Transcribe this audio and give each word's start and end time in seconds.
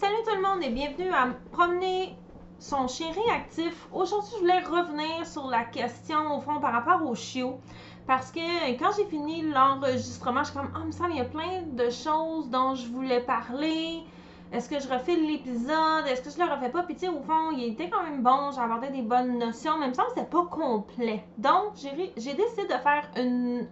Salut 0.00 0.14
tout 0.24 0.36
le 0.36 0.42
monde 0.42 0.62
et 0.62 0.70
bienvenue 0.70 1.10
à 1.10 1.26
promener 1.50 2.14
son 2.60 2.86
chien 2.86 3.08
réactif. 3.10 3.88
Aujourd'hui, 3.92 4.30
je 4.32 4.38
voulais 4.38 4.60
revenir 4.60 5.26
sur 5.26 5.48
la 5.48 5.64
question 5.64 6.36
au 6.36 6.40
fond 6.40 6.60
par 6.60 6.72
rapport 6.72 7.04
au 7.04 7.16
chiot. 7.16 7.58
Parce 8.06 8.30
que 8.30 8.78
quand 8.78 8.90
j'ai 8.96 9.06
fini 9.06 9.42
l'enregistrement, 9.42 10.44
je 10.44 10.50
suis 10.50 10.56
comme, 10.56 10.70
oh, 10.72 10.78
il 10.82 10.86
me 10.86 10.92
semble, 10.92 11.10
il 11.10 11.16
y 11.16 11.20
a 11.20 11.24
plein 11.24 11.62
de 11.72 11.90
choses 11.90 12.48
dont 12.48 12.76
je 12.76 12.86
voulais 12.86 13.22
parler. 13.22 14.04
Est-ce 14.52 14.70
que 14.70 14.78
je 14.78 14.86
refais 14.86 15.16
l'épisode? 15.16 16.06
Est-ce 16.06 16.22
que 16.22 16.30
je 16.30 16.38
le 16.38 16.48
refais 16.48 16.70
pas? 16.70 16.84
Puis 16.84 16.94
tu 16.94 17.00
sais, 17.00 17.08
au 17.08 17.20
fond, 17.22 17.50
il 17.50 17.64
était 17.64 17.90
quand 17.90 18.04
même 18.04 18.22
bon, 18.22 18.52
j'ai 18.52 18.60
abordé 18.60 18.90
des 18.90 19.02
bonnes 19.02 19.36
notions, 19.36 19.78
mais 19.78 19.86
il 19.86 19.88
me 19.88 19.94
semble 19.94 20.10
que 20.10 20.14
c'était 20.14 20.30
pas 20.30 20.46
complet. 20.46 21.24
Donc, 21.38 21.72
j'ai 21.74 22.34
décidé 22.34 22.62
de 22.68 22.78
faire 22.84 23.10
une, 23.16 23.66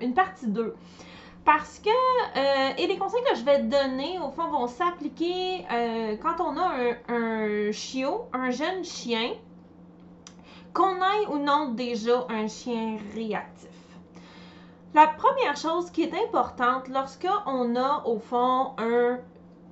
une 0.00 0.14
partie 0.14 0.46
2. 0.46 0.76
Parce 1.44 1.78
que, 1.78 1.88
euh, 1.88 2.72
et 2.76 2.86
les 2.86 2.98
conseils 2.98 3.22
que 3.30 3.36
je 3.36 3.44
vais 3.44 3.62
donner, 3.62 4.18
au 4.18 4.30
fond, 4.30 4.48
vont 4.48 4.66
s'appliquer 4.66 5.64
euh, 5.72 6.16
quand 6.22 6.40
on 6.40 6.56
a 6.58 6.72
un, 7.08 7.72
chiot, 7.72 8.28
un 8.32 8.50
jeune 8.50 8.84
chien, 8.84 9.32
qu'on 10.74 10.96
ait 10.96 11.26
ou 11.30 11.38
non 11.38 11.70
déjà 11.70 12.26
un 12.28 12.46
chien 12.46 12.98
réactif. 13.14 13.68
La 14.94 15.06
première 15.06 15.56
chose 15.56 15.90
qui 15.90 16.02
est 16.02 16.14
importante 16.14 16.88
lorsqu'on 16.88 17.76
a, 17.76 18.02
au 18.04 18.18
fond, 18.18 18.72
un 18.78 19.18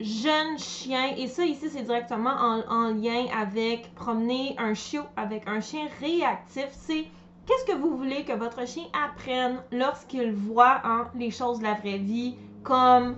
jeune 0.01 0.59
chien, 0.59 1.15
et 1.16 1.27
ça 1.27 1.45
ici 1.45 1.69
c'est 1.71 1.82
directement 1.82 2.30
en, 2.30 2.88
lien 2.88 3.27
avec 3.37 3.95
promener 3.95 4.55
un 4.59 4.74
chiot 4.74 5.02
avec 5.16 5.48
un 5.48 5.60
chien 5.60 5.88
réactif, 6.01 6.69
c'est 6.71 7.07
qu'est-ce 7.48 7.65
que 7.65 7.79
vous 7.79 7.97
voulez 7.97 8.25
que 8.25 8.34
votre 8.34 8.66
chien 8.69 8.84
apprenne 8.93 9.62
lorsqu'il 9.73 10.33
voit 10.33 10.83
hein, 10.84 11.09
les 11.15 11.30
choses 11.30 11.61
de 11.61 11.65
la 11.65 11.74
vraie 11.74 11.97
vie 11.97 12.37
comme 12.62 13.16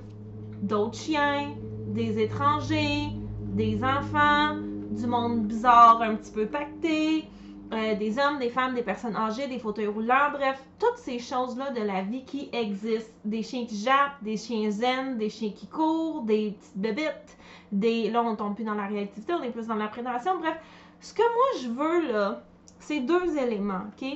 d'autres 0.63 0.99
chiens, 0.99 1.57
des 1.89 2.23
étrangers, 2.23 3.09
des 3.41 3.83
enfants, 3.83 4.57
du 4.91 5.07
monde 5.07 5.47
bizarre 5.47 6.01
un 6.03 6.15
petit 6.15 6.31
peu 6.31 6.47
pacté, 6.47 7.25
euh, 7.73 7.97
des 7.97 8.19
hommes, 8.21 8.39
des 8.39 8.51
femmes, 8.51 8.75
des 8.75 8.83
personnes 8.83 9.17
âgées, 9.17 9.49
des 9.49 9.59
fauteuils 9.59 9.89
roulants, 9.89 10.31
bref, 10.33 10.63
toutes 10.79 10.99
ces 10.99 11.19
choses-là 11.19 11.71
de 11.71 11.83
la 11.83 12.03
vie 12.03 12.25
qui 12.25 12.51
existent. 12.53 13.13
Des 13.25 13.43
chiens 13.43 13.67
qui 13.67 13.79
jappent, 13.79 14.23
des 14.23 14.37
chiens 14.37 14.71
zen, 14.71 15.19
des 15.19 15.31
chiens 15.31 15.51
qui 15.51 15.67
courent, 15.67 16.23
des 16.23 16.53
petites 16.53 16.77
bébites, 16.77 17.39
des... 17.73 18.11
Là, 18.11 18.23
on 18.23 18.37
tombe 18.37 18.55
plus 18.55 18.65
dans 18.65 18.75
la 18.75 18.87
réactivité, 18.87 19.33
on 19.33 19.43
est 19.43 19.51
plus 19.51 19.67
dans 19.67 19.75
la. 19.75 19.89
Bref, 19.89 20.61
ce 21.01 21.15
que 21.15 21.23
moi, 21.23 21.63
je 21.63 21.69
veux, 21.69 22.13
là, 22.13 22.45
c'est 22.79 23.01
deux 23.01 23.37
éléments, 23.37 23.83
OK? 23.89 24.09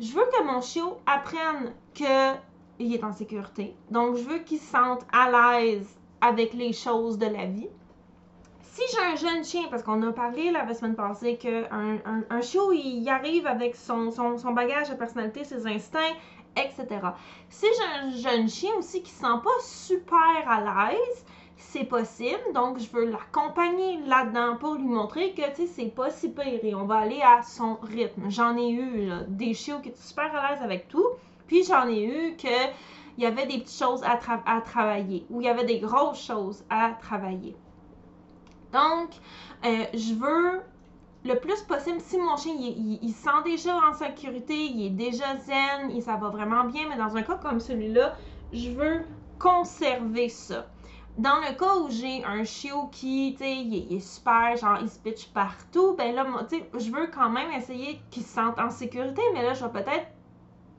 Je 0.00 0.12
veux 0.12 0.24
que 0.24 0.44
mon 0.44 0.60
chiot 0.60 0.98
apprenne 1.06 1.72
qu'il 1.94 2.92
est 2.94 3.04
en 3.04 3.12
sécurité. 3.12 3.74
Donc, 3.90 4.16
je 4.16 4.22
veux 4.22 4.38
qu'il 4.38 4.58
se 4.58 4.66
sente 4.66 5.06
à 5.12 5.60
l'aise 5.60 5.88
avec 6.20 6.52
les 6.54 6.72
choses 6.72 7.18
de 7.18 7.26
la 7.26 7.46
vie 7.46 7.68
si 8.74 8.82
j'ai 8.90 9.04
un 9.04 9.14
jeune 9.14 9.44
chien, 9.44 9.62
parce 9.70 9.84
qu'on 9.84 10.02
a 10.02 10.12
parlé 10.12 10.50
la 10.50 10.74
semaine 10.74 10.96
passée 10.96 11.36
qu'un 11.36 11.64
un, 11.70 12.24
un, 12.28 12.40
chiot, 12.40 12.72
il 12.72 13.08
arrive 13.08 13.46
avec 13.46 13.76
son, 13.76 14.10
son, 14.10 14.52
bagage 14.52 14.90
de 14.90 14.96
personnalité, 14.96 15.44
ses 15.44 15.64
instincts, 15.68 16.16
etc. 16.56 16.86
Si 17.48 17.66
j'ai 17.66 18.00
un 18.00 18.10
jeune 18.10 18.48
chien 18.48 18.72
aussi 18.76 19.00
qui 19.02 19.12
ne 19.12 19.16
se 19.16 19.20
sent 19.20 19.40
pas 19.44 19.60
super 19.60 20.48
à 20.48 20.90
l'aise, 20.90 21.24
c'est 21.56 21.84
possible. 21.84 22.52
Donc, 22.54 22.78
je 22.78 22.90
veux 22.90 23.10
l'accompagner 23.10 23.98
là-dedans 24.06 24.56
pour 24.56 24.74
lui 24.74 24.84
montrer 24.84 25.32
que, 25.34 25.42
c'est 25.66 25.94
pas 25.94 26.10
si 26.10 26.30
pire 26.30 26.60
et 26.62 26.74
on 26.74 26.84
va 26.84 26.96
aller 26.96 27.20
à 27.22 27.42
son 27.42 27.76
rythme. 27.82 28.24
J'en 28.28 28.56
ai 28.56 28.70
eu 28.70 29.10
des 29.28 29.54
chiots 29.54 29.80
qui 29.80 29.90
étaient 29.90 29.98
super 29.98 30.34
à 30.34 30.50
l'aise 30.50 30.62
avec 30.62 30.88
tout. 30.88 31.06
Puis, 31.46 31.64
j'en 31.64 31.88
ai 31.88 32.04
eu 32.04 32.36
que 32.36 32.70
il 33.16 33.22
y 33.22 33.26
avait 33.26 33.46
des 33.46 33.58
petites 33.58 33.78
choses 33.78 34.02
à, 34.02 34.60
travailler 34.60 35.24
ou 35.30 35.40
il 35.40 35.46
y 35.46 35.48
avait 35.48 35.64
des 35.64 35.78
grosses 35.78 36.24
choses 36.24 36.64
à 36.68 36.96
travailler. 37.00 37.56
Donc, 38.72 39.10
euh, 39.64 39.84
je 39.94 40.14
veux 40.14 40.62
le 41.24 41.38
plus 41.38 41.62
possible, 41.62 42.00
si 42.00 42.18
mon 42.18 42.36
chien 42.36 42.54
il, 42.58 43.12
se 43.12 43.22
sent 43.22 43.42
déjà 43.44 43.76
en 43.76 43.94
sécurité, 43.94 44.54
il 44.54 44.86
est 44.86 44.90
déjà 44.90 45.36
zen, 45.38 45.90
il, 45.90 46.02
ça 46.02 46.16
va 46.16 46.28
vraiment 46.28 46.64
bien, 46.64 46.82
mais 46.88 46.96
dans 46.96 47.16
un 47.16 47.22
cas 47.22 47.36
comme 47.36 47.60
celui-là, 47.60 48.14
je 48.52 48.70
veux 48.70 49.02
conserver 49.38 50.28
ça. 50.28 50.66
Dans 51.16 51.38
le 51.38 51.56
cas 51.56 51.76
où 51.76 51.88
j'ai 51.90 52.24
un 52.24 52.42
chiot 52.42 52.88
qui, 52.90 53.36
tu 53.38 53.44
sais, 53.44 53.56
il, 53.56 53.96
est 53.96 54.00
super, 54.00 54.56
genre, 54.56 54.78
il 54.80 54.88
se 54.88 54.98
pitch 54.98 55.28
partout, 55.28 55.94
ben 55.96 56.12
là, 56.12 56.26
tu 56.50 56.56
sais, 56.56 56.70
je 56.76 56.90
veux 56.90 57.06
quand 57.06 57.30
même 57.30 57.52
essayer 57.52 58.00
qu'il 58.10 58.24
se 58.24 58.34
sente 58.34 58.58
en 58.58 58.70
sécurité, 58.70 59.22
mais 59.32 59.44
là, 59.44 59.54
je 59.54 59.64
vais 59.64 59.70
peut-être 59.70 60.08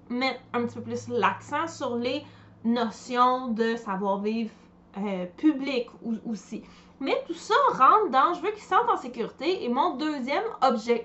mettre 0.09 0.41
un 0.53 0.66
petit 0.66 0.75
peu 0.75 0.81
plus 0.81 1.07
l'accent 1.07 1.68
sur 1.68 1.96
les 1.96 2.23
notions 2.66 3.47
de 3.47 3.78
savoir-vivre 3.78 4.51
euh, 4.97 5.25
public 5.38 5.88
aussi. 6.25 6.63
Mais 7.00 7.16
tout 7.28 7.34
ça 7.34 7.53
rentre 7.72 8.09
dans 8.09 8.34
je 8.34 8.41
veux 8.41 8.52
qu'ils 8.52 8.62
se 8.62 8.69
sentent 8.69 8.90
en 8.90 8.97
sécurité. 8.97 9.63
Et 9.63 9.69
mon 9.69 9.96
deuxième 9.97 10.44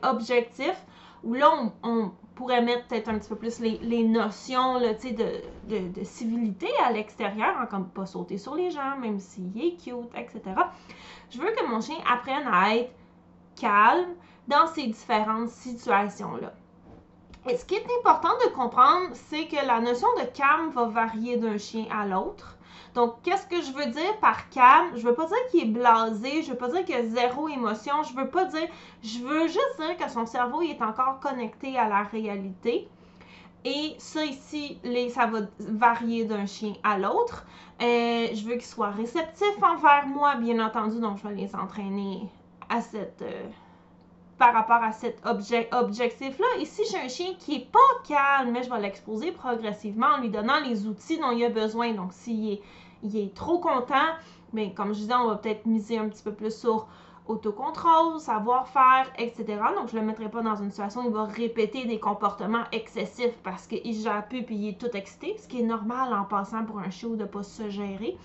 objectif, 0.03 0.75
où 1.23 1.35
là, 1.35 1.51
on, 1.83 2.13
pourrait 2.35 2.63
mettre 2.63 2.87
peut-être 2.87 3.09
un 3.09 3.19
petit 3.19 3.29
peu 3.29 3.37
plus 3.37 3.61
les, 3.61 4.03
notions 4.03 4.79
là, 4.79 4.95
de, 4.95 5.89
de, 5.93 6.05
civilité 6.05 6.69
à 6.83 6.91
l'extérieur, 6.91 7.55
hein, 7.59 7.67
comme 7.67 7.87
pas 7.91 8.07
sauter 8.07 8.39
sur 8.39 8.55
les 8.55 8.71
gens, 8.71 8.97
même 8.97 9.19
s'il 9.19 9.53
est 9.63 9.77
cute, 9.77 10.09
etc. 10.17 10.41
Je 11.29 11.39
veux 11.39 11.51
que 11.51 11.67
mon 11.67 11.83
chien 11.83 11.99
apprenne 12.11 12.49
à 12.51 12.77
être 12.77 12.95
calme 13.61 14.15
dans 14.49 14.67
ces 14.69 14.87
différentes 14.87 15.51
situations-là. 15.51 16.55
Et 17.47 17.57
ce 17.57 17.65
qui 17.65 17.75
est 17.75 17.87
important 17.99 18.33
de 18.45 18.51
comprendre, 18.53 19.09
c'est 19.13 19.47
que 19.47 19.67
la 19.67 19.81
notion 19.81 20.09
de 20.19 20.25
calme 20.35 20.71
va 20.71 20.87
varier 20.87 21.37
d'un 21.37 21.59
chien 21.59 21.87
à 21.91 22.07
l'autre. 22.07 22.57
Donc, 22.95 23.23
qu'est-ce 23.23 23.47
que 23.47 23.63
je 23.63 23.73
veux 23.73 23.87
dire 23.87 24.19
par 24.21 24.49
calme? 24.51 24.91
Je 24.97 25.07
veux 25.07 25.15
pas 25.15 25.27
dire 25.27 25.37
qu'il 25.51 25.63
est 25.63 25.73
blasé, 25.73 26.43
je 26.43 26.51
veux 26.51 26.59
pas 26.59 26.69
dire 26.69 26.85
qu'il 26.85 26.97
a 26.97 27.07
zéro 27.07 27.49
émotion, 27.49 28.03
je 28.03 28.15
veux 28.15 28.29
pas 28.29 28.47
dire, 28.47 28.69
je 29.03 29.19
veux 29.21 29.47
juste 29.47 29.77
dire 29.79 29.97
que 29.97 30.11
son 30.11 30.27
cerveau 30.27 30.63
est 30.63 30.83
encore 30.83 31.21
connecté 31.21 31.79
à 31.79 31.89
la 31.89 32.03
réalité. 32.03 32.89
Et 33.65 33.95
ça 33.99 34.25
ici, 34.25 34.79
les, 34.83 35.11
ça 35.11 35.27
va 35.27 35.41
varier 35.59 36.25
d'un 36.25 36.47
chien 36.47 36.73
à 36.83 36.99
l'autre. 36.99 37.45
Euh, 37.83 38.29
je 38.33 38.45
veux 38.45 38.55
qu'il 38.55 38.65
soit 38.65 38.91
réceptif 38.91 39.63
envers 39.63 40.07
moi, 40.07 40.37
bien 40.37 40.65
entendu, 40.65 41.01
donc 41.01 41.19
je 41.19 41.29
vais 41.29 41.35
les 41.35 41.55
entraîner 41.55 42.29
à 42.69 42.81
cette... 42.81 43.23
Euh, 43.23 43.49
par 44.41 44.55
rapport 44.55 44.83
à 44.83 44.93
cet 44.93 45.23
objectif-là. 45.27 46.47
Ici, 46.61 46.83
j'ai 46.91 46.97
un 46.97 47.09
chien 47.09 47.35
qui 47.39 47.57
est 47.57 47.71
pas 47.71 47.79
calme, 48.09 48.53
mais 48.53 48.63
je 48.63 48.71
vais 48.71 48.81
l'exposer 48.81 49.33
progressivement 49.33 50.07
en 50.17 50.21
lui 50.23 50.31
donnant 50.31 50.61
les 50.61 50.87
outils 50.87 51.19
dont 51.19 51.31
il 51.31 51.45
a 51.45 51.51
besoin. 51.51 51.93
Donc, 51.93 52.15
s'il 52.15 52.55
est, 52.55 52.63
il 53.03 53.15
est 53.19 53.35
trop 53.35 53.59
content, 53.59 54.09
mais 54.55 54.73
comme 54.73 54.95
je 54.95 55.01
disais, 55.01 55.15
on 55.15 55.29
va 55.29 55.37
peut-être 55.37 55.67
miser 55.67 55.99
un 55.99 56.09
petit 56.09 56.23
peu 56.23 56.33
plus 56.33 56.59
sur 56.59 56.89
autocontrôle, 57.29 58.19
savoir-faire, 58.19 59.13
etc. 59.19 59.45
Donc, 59.77 59.91
je 59.91 59.97
ne 59.97 60.01
le 60.01 60.07
mettrai 60.07 60.31
pas 60.31 60.41
dans 60.41 60.57
une 60.57 60.71
situation 60.71 61.03
où 61.03 61.11
il 61.11 61.13
va 61.13 61.25
répéter 61.25 61.85
des 61.85 62.01
comportements 62.01 62.65
excessifs 62.73 63.37
parce 63.45 63.67
qu'il 63.67 63.95
jappe 63.95 64.31
puis 64.31 64.57
il 64.57 64.69
est 64.71 64.81
tout 64.81 64.97
excité, 64.97 65.37
ce 65.39 65.49
qui 65.49 65.61
est 65.61 65.65
normal 65.67 66.15
en 66.15 66.25
passant 66.25 66.65
pour 66.65 66.79
un 66.79 66.89
chiot 66.89 67.15
de 67.15 67.25
ne 67.25 67.29
pas 67.29 67.43
se 67.43 67.69
gérer 67.69 68.17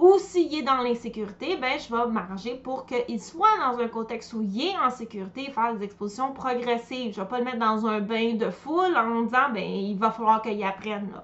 ou 0.00 0.18
s'il 0.18 0.54
est 0.54 0.62
dans 0.62 0.78
l'insécurité, 0.78 1.56
ben, 1.56 1.78
je 1.78 1.94
vais 1.94 2.10
m'arranger 2.10 2.54
pour 2.54 2.86
qu'il 2.86 3.20
soit 3.20 3.58
dans 3.58 3.78
un 3.78 3.88
contexte 3.88 4.32
où 4.32 4.40
il 4.40 4.68
est 4.68 4.76
en 4.78 4.88
sécurité, 4.88 5.50
faire 5.50 5.74
des 5.74 5.84
expositions 5.84 6.32
progressives. 6.32 7.14
Je 7.14 7.20
ne 7.20 7.24
vais 7.24 7.28
pas 7.28 7.38
le 7.38 7.44
mettre 7.44 7.58
dans 7.58 7.86
un 7.86 8.00
bain 8.00 8.34
de 8.34 8.50
foule 8.50 8.96
en 8.96 9.22
disant, 9.22 9.50
ben, 9.52 9.62
il 9.62 9.98
va 9.98 10.10
falloir 10.10 10.40
qu'il 10.40 10.62
apprenne. 10.64 11.10
Là. 11.12 11.22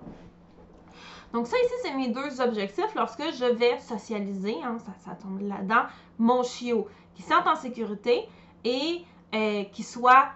Donc 1.32 1.46
ça 1.46 1.56
ici, 1.56 1.72
c'est 1.82 1.94
mes 1.94 2.08
deux 2.08 2.40
objectifs 2.40 2.94
lorsque 2.94 3.22
je 3.22 3.46
vais 3.46 3.78
socialiser, 3.80 4.56
hein, 4.62 4.76
ça, 5.04 5.12
tombe 5.14 5.40
là-dedans, 5.40 5.84
mon 6.18 6.42
chiot, 6.42 6.86
qui 7.14 7.22
se 7.22 7.30
sente 7.30 7.46
en 7.46 7.56
sécurité 7.56 8.28
et 8.62 9.04
euh, 9.34 9.64
qui 9.64 9.82
soit 9.82 10.28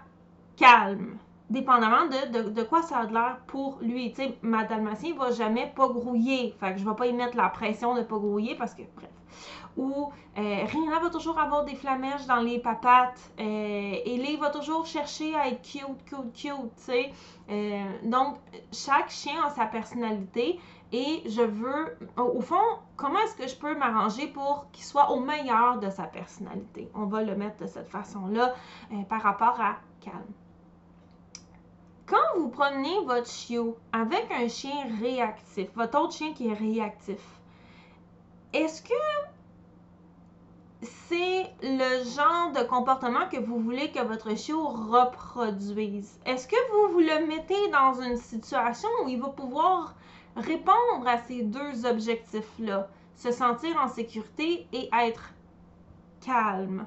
calme 0.57 1.17
dépendamment 1.51 2.05
de, 2.07 2.63
quoi 2.63 2.81
ça 2.81 2.99
a 2.99 3.05
l'air 3.05 3.37
pour 3.47 3.77
lui. 3.81 4.11
Tu 4.11 4.23
sais, 4.23 4.37
ma 4.41 4.63
dalmatien 4.63 5.13
va 5.15 5.31
jamais 5.31 5.71
pas 5.75 5.87
grouiller. 5.87 6.55
Fait 6.59 6.73
que 6.73 6.79
je 6.79 6.85
vais 6.87 6.95
pas 6.95 7.07
y 7.07 7.13
mettre 7.13 7.37
la 7.37 7.49
pression 7.49 7.95
de 7.95 8.01
pas 8.01 8.17
grouiller 8.17 8.55
parce 8.55 8.73
que, 8.73 8.83
bref. 8.95 9.09
Ou 9.77 10.11
euh, 10.37 10.65
Rihanna 10.65 10.99
va 10.99 11.09
toujours 11.09 11.39
avoir 11.39 11.63
des 11.63 11.75
flamèches 11.75 12.25
dans 12.25 12.41
les 12.41 12.59
papates. 12.59 13.31
Euh, 13.39 13.43
et 13.43 14.37
va 14.39 14.49
toujours 14.49 14.85
chercher 14.85 15.35
à 15.35 15.47
être 15.49 15.61
cute, 15.61 16.03
cute, 16.05 16.33
cute, 16.33 16.75
tu 16.75 16.83
sais. 16.83 17.11
Euh, 17.49 17.83
donc, 18.03 18.37
chaque 18.71 19.09
chien 19.09 19.43
a 19.45 19.49
sa 19.49 19.65
personnalité. 19.65 20.59
Et 20.93 21.23
je 21.25 21.41
veux, 21.41 21.97
au 22.17 22.41
fond, 22.41 22.55
comment 22.97 23.19
est-ce 23.19 23.35
que 23.35 23.47
je 23.47 23.55
peux 23.55 23.77
m'arranger 23.77 24.27
pour 24.27 24.65
qu'il 24.73 24.83
soit 24.83 25.09
au 25.11 25.21
meilleur 25.21 25.79
de 25.79 25.89
sa 25.89 26.03
personnalité? 26.03 26.89
On 26.93 27.05
va 27.05 27.23
le 27.23 27.35
mettre 27.35 27.63
de 27.63 27.67
cette 27.67 27.87
façon-là 27.87 28.53
euh, 28.91 29.03
par 29.03 29.21
rapport 29.21 29.59
à 29.61 29.77
calme. 30.01 30.33
Quand 32.11 32.37
vous 32.39 32.49
promenez 32.49 32.99
votre 33.05 33.29
chiot 33.29 33.77
avec 33.93 34.29
un 34.31 34.49
chien 34.49 34.85
réactif, 34.99 35.69
votre 35.75 35.97
autre 35.97 36.11
chien 36.11 36.33
qui 36.33 36.49
est 36.49 36.53
réactif, 36.53 37.21
est-ce 38.51 38.81
que 38.81 38.93
c'est 40.81 41.53
le 41.63 42.03
genre 42.03 42.51
de 42.51 42.67
comportement 42.67 43.29
que 43.31 43.37
vous 43.37 43.59
voulez 43.61 43.91
que 43.91 44.01
votre 44.01 44.35
chiot 44.35 44.67
reproduise? 44.67 46.19
Est-ce 46.25 46.49
que 46.49 46.71
vous 46.73 46.91
vous 46.95 46.99
le 46.99 47.27
mettez 47.27 47.69
dans 47.69 48.01
une 48.01 48.17
situation 48.17 48.89
où 49.05 49.07
il 49.07 49.21
va 49.21 49.29
pouvoir 49.29 49.95
répondre 50.35 51.07
à 51.07 51.17
ces 51.19 51.43
deux 51.43 51.85
objectifs-là, 51.85 52.89
se 53.15 53.31
sentir 53.31 53.77
en 53.81 53.87
sécurité 53.87 54.67
et 54.73 54.89
être 54.91 55.31
calme? 56.19 56.85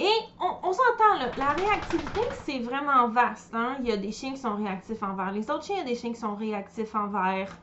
Et 0.00 0.10
on, 0.40 0.72
s'entend 0.72 1.14
la 1.36 1.50
réactivité, 1.50 2.20
c'est 2.44 2.58
vraiment 2.58 3.08
vaste. 3.08 3.54
Hein? 3.54 3.76
Il 3.80 3.88
y 3.88 3.92
a 3.92 3.96
des 3.96 4.10
chiens 4.10 4.32
qui 4.32 4.38
sont 4.38 4.56
réactifs 4.56 5.02
envers 5.02 5.30
les 5.30 5.48
autres 5.50 5.64
chiens, 5.64 5.76
il 5.76 5.78
y 5.78 5.82
a 5.82 5.84
des 5.84 5.94
chiens 5.94 6.12
qui 6.12 6.18
sont 6.18 6.34
réactifs 6.34 6.94
envers 6.94 7.56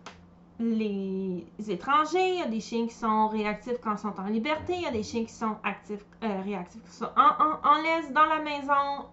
les 0.59 1.45
étrangers, 1.67 2.29
il 2.29 2.39
y 2.39 2.41
a 2.41 2.47
des 2.47 2.61
chiens 2.61 2.87
qui 2.87 2.93
sont 2.93 3.27
réactifs 3.27 3.79
quand 3.83 3.93
ils 3.93 3.97
sont 3.97 4.19
en 4.19 4.27
liberté, 4.27 4.75
il 4.75 4.81
y 4.81 4.85
a 4.85 4.91
des 4.91 5.03
chiens 5.03 5.25
qui 5.25 5.33
sont 5.33 5.57
actifs, 5.63 6.05
euh, 6.23 6.41
réactifs 6.43 6.81
quand 6.81 6.89
ils 6.89 6.99
sont 6.99 7.11
en, 7.17 7.69
en, 7.69 7.81
laisse, 7.81 8.13
dans 8.13 8.25
la 8.25 8.39
maison, 8.39 9.07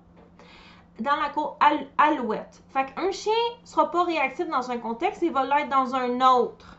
dans 1.00 1.16
la 1.16 1.30
cour, 1.30 1.58
à, 1.60 2.14
l'ouette. 2.14 2.62
Fait 2.68 2.86
qu'un 2.94 3.10
chien 3.10 3.32
sera 3.64 3.90
pas 3.90 4.04
réactif 4.04 4.48
dans 4.48 4.70
un 4.70 4.78
contexte, 4.78 5.22
il 5.22 5.32
va 5.32 5.44
l'être 5.44 5.70
dans 5.70 5.94
un 5.94 6.20
autre. 6.20 6.77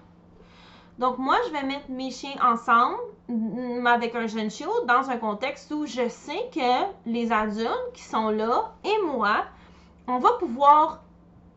Donc 1.00 1.18
moi, 1.18 1.38
je 1.48 1.54
vais 1.54 1.64
mettre 1.64 1.90
mes 1.90 2.12
chiens 2.12 2.36
ensemble 2.44 3.00
avec 3.88 4.16
un 4.16 4.28
jeune 4.28 4.52
chiot 4.52 4.86
dans 4.86 5.10
un 5.10 5.16
contexte 5.16 5.72
où 5.72 5.86
je 5.86 6.10
sais 6.10 6.50
que 6.54 7.10
les 7.10 7.32
adultes 7.32 7.94
qui 7.94 8.04
sont 8.04 8.30
là 8.30 8.74
et 8.84 9.02
moi, 9.06 9.46
on 10.10 10.20
va 10.20 10.34
pouvoir 10.34 11.02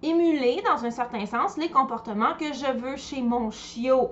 émuler, 0.00 0.62
dans 0.64 0.84
un 0.84 0.92
certain 0.92 1.26
sens, 1.26 1.56
les 1.56 1.70
comportements 1.70 2.34
que 2.38 2.52
je 2.52 2.70
veux 2.72 2.96
chez 2.96 3.20
mon 3.20 3.50
chiot. 3.50 4.10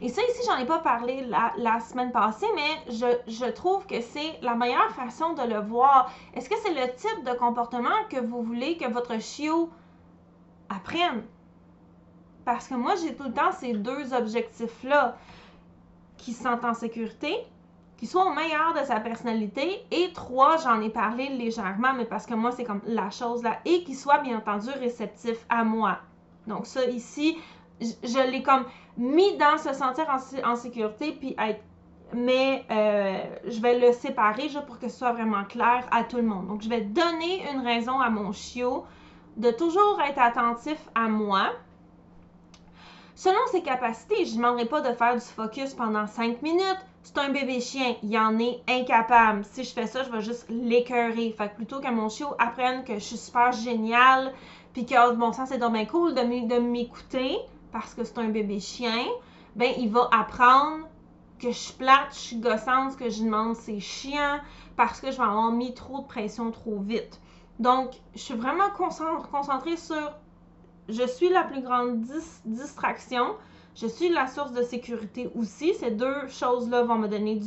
Et 0.00 0.08
ça, 0.08 0.22
ici, 0.22 0.40
j'en 0.46 0.56
ai 0.56 0.64
pas 0.64 0.78
parlé 0.78 1.26
la, 1.26 1.80
semaine 1.80 2.12
passée, 2.12 2.46
mais 2.54 2.94
je, 2.94 3.30
je 3.30 3.44
trouve 3.44 3.84
que 3.84 4.00
c'est 4.00 4.38
la 4.40 4.54
meilleure 4.54 4.90
façon 4.92 5.34
de 5.34 5.42
le 5.42 5.60
voir. 5.60 6.10
Est-ce 6.32 6.48
que 6.48 6.56
c'est 6.62 6.72
le 6.72 6.94
type 6.94 7.26
de 7.26 7.36
comportement 7.36 8.08
que 8.08 8.16
vous 8.16 8.42
voulez 8.42 8.78
que 8.78 8.90
votre 8.90 9.20
chiot 9.20 9.68
apprenne? 10.70 11.24
Parce 12.44 12.68
que 12.68 12.74
moi, 12.74 12.94
j'ai 12.96 13.14
tout 13.14 13.24
le 13.24 13.32
temps 13.32 13.52
ces 13.52 13.74
deux 13.74 14.14
objectifs-là 14.14 15.16
qui 16.16 16.32
se 16.32 16.42
sentent 16.42 16.64
en 16.64 16.74
sécurité, 16.74 17.34
qui 17.96 18.06
soit 18.06 18.24
au 18.26 18.32
meilleur 18.32 18.74
de 18.74 18.84
sa 18.84 19.00
personnalité. 19.00 19.84
Et 19.90 20.12
trois, 20.12 20.56
j'en 20.58 20.80
ai 20.80 20.90
parlé 20.90 21.28
légèrement, 21.28 21.92
mais 21.94 22.04
parce 22.04 22.26
que 22.26 22.34
moi, 22.34 22.52
c'est 22.52 22.64
comme 22.64 22.82
la 22.86 23.10
chose 23.10 23.42
là. 23.42 23.58
Et 23.64 23.84
qui 23.84 23.94
soit 23.94 24.18
bien 24.18 24.38
entendu 24.38 24.70
réceptif 24.70 25.44
à 25.48 25.64
moi. 25.64 25.98
Donc 26.46 26.66
ça 26.66 26.84
ici, 26.86 27.38
je, 27.80 28.30
l'ai 28.30 28.42
comme 28.42 28.64
mis 28.96 29.36
dans 29.36 29.58
se 29.58 29.72
sentir 29.72 30.06
en, 30.44 30.56
sécurité, 30.56 31.12
puis 31.12 31.34
être 31.38 31.62
mais 32.12 32.64
euh, 32.70 33.22
je 33.46 33.60
vais 33.60 33.78
le 33.78 33.92
séparer 33.92 34.48
juste 34.48 34.66
pour 34.66 34.80
que 34.80 34.88
ce 34.88 34.98
soit 34.98 35.12
vraiment 35.12 35.44
clair 35.44 35.86
à 35.92 36.02
tout 36.02 36.16
le 36.16 36.24
monde. 36.24 36.48
Donc, 36.48 36.60
je 36.62 36.68
vais 36.68 36.80
donner 36.80 37.48
une 37.52 37.60
raison 37.60 38.00
à 38.00 38.10
mon 38.10 38.32
chiot 38.32 38.84
de 39.36 39.50
toujours 39.52 40.00
être 40.08 40.18
attentif 40.18 40.78
à 40.96 41.08
moi. 41.08 41.50
Selon 43.22 43.46
ses 43.52 43.60
capacités, 43.60 44.24
je 44.24 44.30
ne 44.30 44.36
demanderai 44.36 44.64
pas 44.64 44.80
de 44.80 44.94
faire 44.94 45.14
du 45.14 45.20
focus 45.20 45.74
pendant 45.74 46.06
5 46.06 46.40
minutes, 46.40 46.80
c'est 47.02 47.18
un 47.18 47.28
bébé 47.28 47.60
chien, 47.60 47.94
il 48.02 48.16
en 48.16 48.38
est 48.38 48.62
incapable. 48.66 49.44
Si 49.44 49.62
je 49.62 49.74
fais 49.74 49.86
ça, 49.86 50.04
je 50.04 50.10
vais 50.10 50.22
juste 50.22 50.46
l'écœurer. 50.48 51.34
Fait 51.36 51.50
que 51.50 51.56
plutôt 51.56 51.80
que 51.80 51.90
mon 51.90 52.08
chiot 52.08 52.34
apprenne 52.38 52.82
que 52.82 52.94
je 52.94 53.00
suis 53.00 53.18
super 53.18 53.52
génial, 53.52 54.32
puis 54.72 54.86
que 54.86 54.94
oh, 54.96 55.14
bon 55.16 55.34
sens 55.34 55.50
c'est 55.50 55.58
dommage 55.58 55.88
cool 55.88 56.14
de 56.14 56.58
m'écouter 56.60 57.36
parce 57.72 57.92
que 57.92 58.04
c'est 58.04 58.16
un 58.16 58.30
bébé 58.30 58.58
chien, 58.58 59.04
ben 59.54 59.70
il 59.76 59.90
va 59.90 60.08
apprendre 60.18 60.88
que 61.38 61.48
je 61.50 61.58
suis 61.58 61.74
plate, 61.74 62.14
je 62.14 62.18
suis 62.18 62.36
gossante, 62.36 62.96
que 62.96 63.10
je 63.10 63.22
demande 63.22 63.54
c'est 63.54 63.80
chiant 63.80 64.38
parce 64.76 64.98
que 64.98 65.10
je 65.10 65.18
vais 65.18 65.24
avoir 65.24 65.52
mis 65.52 65.74
trop 65.74 66.00
de 66.00 66.06
pression 66.06 66.50
trop 66.52 66.78
vite. 66.78 67.20
Donc, 67.58 67.90
je 68.14 68.20
suis 68.20 68.34
vraiment 68.34 68.70
concentrée 69.30 69.76
sur 69.76 70.10
je 70.90 71.06
suis 71.06 71.28
la 71.28 71.44
plus 71.44 71.62
grande 71.62 72.04
distraction 72.44 73.34
je 73.74 73.86
suis 73.86 74.08
la 74.08 74.26
source 74.26 74.52
de 74.52 74.62
sécurité 74.62 75.30
aussi. 75.34 75.74
Ces 75.74 75.90
deux 75.92 76.26
choses-là 76.28 76.82
vont 76.82 76.96
me 76.96 77.08
donner 77.08 77.40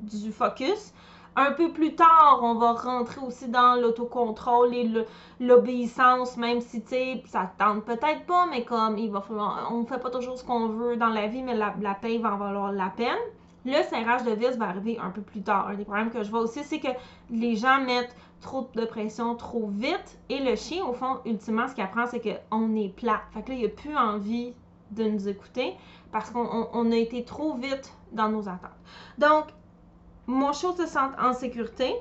du, 0.00 0.30
focus. 0.30 0.92
Un 1.34 1.52
peu 1.52 1.70
plus 1.72 1.94
tard, 1.94 2.40
on 2.42 2.54
va 2.54 2.72
rentrer 2.72 3.20
aussi 3.20 3.48
dans 3.48 3.74
l'autocontrôle 3.80 4.74
et 4.74 4.90
l'obéissance, 5.38 6.36
même 6.36 6.60
si, 6.60 6.82
tu 6.82 6.88
sais, 6.88 7.22
ça 7.26 7.50
tente 7.58 7.84
peut-être 7.84 8.24
pas, 8.26 8.46
mais 8.46 8.64
comme 8.64 8.96
il 8.96 9.10
va 9.10 9.22
on 9.70 9.84
fait 9.84 9.98
pas 9.98 10.10
toujours 10.10 10.38
ce 10.38 10.44
qu'on 10.44 10.68
veut 10.68 10.96
dans 10.96 11.08
la 11.08 11.26
vie, 11.26 11.42
mais 11.42 11.54
la, 11.54 11.74
la 11.80 11.94
paix 11.94 12.16
va 12.18 12.34
en 12.34 12.38
valoir 12.38 12.72
la 12.72 12.88
peine. 12.88 13.18
Le 13.66 13.82
serrage 13.82 14.22
de 14.22 14.30
vis 14.30 14.56
va 14.56 14.68
arriver 14.68 14.98
un 15.02 15.10
peu 15.10 15.20
plus 15.20 15.42
tard. 15.42 15.68
Un 15.68 15.74
des 15.74 15.84
problèmes 15.84 16.10
que 16.10 16.22
je 16.22 16.30
vois 16.30 16.40
aussi, 16.40 16.62
c'est 16.62 16.78
que 16.78 16.88
les 17.30 17.56
gens 17.56 17.80
mettent 17.80 18.16
trop 18.40 18.70
de 18.74 18.84
pression 18.84 19.34
trop 19.34 19.68
vite 19.68 20.18
et 20.28 20.38
le 20.38 20.56
chien, 20.56 20.84
au 20.84 20.92
fond, 20.92 21.20
ultimement, 21.24 21.68
ce 21.68 21.74
qu'il 21.74 21.84
apprend, 21.84 22.06
c'est 22.06 22.20
qu'on 22.20 22.74
est 22.76 22.94
plat. 22.94 23.22
Fait 23.32 23.42
que 23.42 23.50
là, 23.50 23.56
il 23.56 23.64
a 23.66 23.68
plus 23.68 23.96
envie 23.96 24.54
de 24.90 25.04
nous 25.04 25.28
écouter 25.28 25.74
parce 26.12 26.30
qu'on 26.30 26.92
a 26.92 26.96
été 26.96 27.24
trop 27.24 27.54
vite 27.54 27.92
dans 28.12 28.28
nos 28.28 28.48
attentes. 28.48 28.70
Donc, 29.18 29.46
mon 30.26 30.52
chiot 30.52 30.74
se 30.76 30.86
sente 30.86 31.12
en 31.20 31.32
sécurité, 31.32 31.94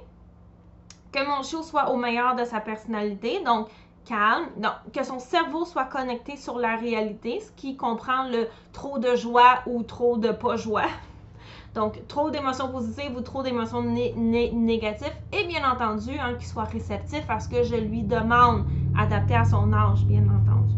que 1.12 1.26
mon 1.26 1.44
chiot 1.44 1.64
soit 1.64 1.90
au 1.92 1.96
meilleur 1.96 2.36
de 2.36 2.44
sa 2.44 2.60
personnalité, 2.60 3.42
donc 3.44 3.70
calme, 4.06 4.48
donc 4.58 4.74
que 4.94 5.04
son 5.04 5.20
cerveau 5.20 5.66
soit 5.66 5.86
connecté 5.86 6.38
sur 6.38 6.60
la 6.60 6.76
réalité, 6.76 7.40
ce 7.40 7.52
qui 7.54 7.76
comprend 7.76 8.28
le 8.30 8.48
trop 8.72 9.00
de 9.00 9.16
joie 9.16 9.62
ou 9.66 9.84
trop 9.84 10.18
de 10.18 10.32
pas 10.32 10.56
joie. 10.56 10.86
Donc, 11.76 12.08
trop 12.08 12.32
d'émotions 12.32 12.70
positives 12.70 13.16
ou 13.18 13.22
trop 13.22 13.44
d'émotions 13.44 13.84
négatives. 13.84 15.14
Et 15.34 15.46
bien 15.46 15.70
entendu, 15.70 16.18
hein, 16.18 16.34
qu'il 16.36 16.48
soit 16.48 16.64
réceptif 16.64 17.30
à 17.30 17.42
ce 17.42 17.50
que 17.50 17.64
je 17.64 17.76
lui 17.76 18.04
demande, 18.04 18.64
adapté 18.98 19.36
à 19.36 19.44
son 19.44 19.74
âge, 19.74 20.06
bien 20.06 20.24
entendu. 20.24 20.74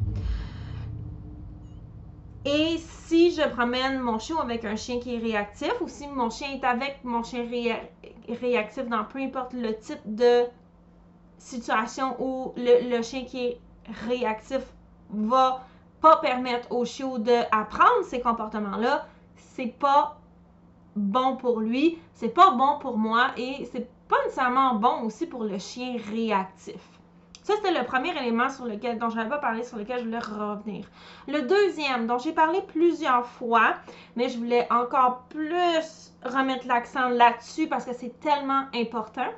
Et 2.45 2.77
si 2.79 3.31
je 3.31 3.47
promène 3.47 3.99
mon 3.99 4.17
chien 4.17 4.37
avec 4.37 4.65
un 4.65 4.75
chien 4.75 4.99
qui 4.99 5.15
est 5.15 5.19
réactif, 5.19 5.73
ou 5.81 5.87
si 5.87 6.07
mon 6.07 6.31
chien 6.31 6.47
est 6.53 6.63
avec 6.63 6.99
mon 7.03 7.21
chien 7.21 7.45
réactif 8.41 8.87
dans 8.87 9.03
peu 9.03 9.19
importe 9.19 9.53
le 9.53 9.77
type 9.77 10.01
de 10.05 10.45
situation 11.37 12.15
où 12.19 12.53
le, 12.57 13.01
chien 13.03 13.25
qui 13.25 13.45
est 13.45 13.59
réactif 14.07 14.61
va 15.09 15.63
pas 16.01 16.17
permettre 16.17 16.71
au 16.71 16.85
chiot 16.85 17.19
d'apprendre 17.19 18.03
ces 18.03 18.19
comportements-là, 18.19 19.05
c'est 19.35 19.77
pas 19.77 20.17
bon 20.97 21.37
pour 21.37 21.59
lui, 21.59 21.97
c'est 22.13 22.29
pas 22.29 22.51
bon 22.51 22.79
pour 22.79 22.97
moi 22.97 23.27
et 23.37 23.67
c'est 23.71 23.89
pas 24.07 24.17
nécessairement 24.25 24.75
bon 24.75 25.03
aussi 25.03 25.27
pour 25.27 25.43
le 25.43 25.57
chien 25.57 25.97
réactif. 26.11 26.81
Ça, 27.43 27.53
c'était 27.55 27.79
le 27.79 27.85
premier 27.85 28.09
élément 28.09 28.49
sur 28.49 28.65
lequel, 28.65 28.99
dont 28.99 29.09
je 29.09 29.15
n'avais 29.15 29.29
pas 29.29 29.37
parlé, 29.37 29.63
sur 29.63 29.77
lequel 29.77 29.99
je 29.99 30.03
voulais 30.03 30.19
revenir. 30.19 30.85
Le 31.29 31.43
deuxième, 31.43 32.05
dont 32.05 32.17
j'ai 32.17 32.33
parlé 32.33 32.61
plusieurs 32.61 33.25
fois, 33.25 33.75
mais 34.17 34.27
je 34.27 34.37
voulais 34.37 34.67
encore 34.69 35.21
plus 35.29 36.13
remettre 36.25 36.67
l'accent 36.67 37.07
là-dessus 37.07 37.67
parce 37.67 37.85
que 37.85 37.93
c'est 37.93 38.19
tellement 38.19 38.63
important. 38.75 39.29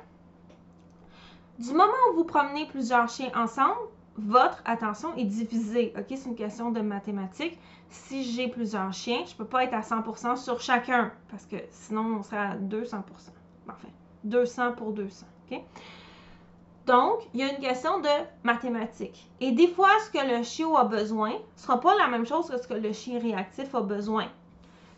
Du 1.60 1.70
moment 1.70 1.92
où 2.10 2.16
vous 2.16 2.24
promenez 2.24 2.66
plusieurs 2.66 3.08
chiens 3.08 3.30
ensemble, 3.36 3.78
votre 4.26 4.62
attention 4.64 5.14
est 5.16 5.24
divisée. 5.24 5.92
OK? 5.96 6.06
C'est 6.08 6.28
une 6.28 6.36
question 6.36 6.70
de 6.70 6.80
mathématiques. 6.80 7.58
Si 7.88 8.24
j'ai 8.24 8.48
plusieurs 8.48 8.92
chiens, 8.92 9.22
je 9.26 9.32
ne 9.32 9.36
peux 9.36 9.44
pas 9.44 9.64
être 9.64 9.74
à 9.74 9.80
100% 9.80 10.36
sur 10.36 10.60
chacun 10.60 11.12
parce 11.30 11.46
que 11.46 11.56
sinon, 11.70 12.18
on 12.18 12.22
serait 12.22 12.38
à 12.38 12.56
200%. 12.56 12.94
Enfin, 13.68 13.88
200 14.24 14.72
pour 14.72 14.92
200. 14.92 15.26
OK? 15.50 15.60
Donc, 16.86 17.20
il 17.34 17.40
y 17.40 17.42
a 17.42 17.52
une 17.52 17.60
question 17.60 18.00
de 18.00 18.08
mathématiques. 18.42 19.30
Et 19.40 19.52
des 19.52 19.68
fois, 19.68 19.90
ce 20.04 20.10
que 20.10 20.38
le 20.38 20.42
chiot 20.42 20.76
a 20.76 20.84
besoin 20.84 21.30
ne 21.32 21.38
sera 21.56 21.78
pas 21.80 21.96
la 21.96 22.08
même 22.08 22.26
chose 22.26 22.48
que 22.48 22.60
ce 22.60 22.66
que 22.66 22.74
le 22.74 22.92
chien 22.92 23.20
réactif 23.20 23.74
a 23.74 23.80
besoin. 23.80 24.26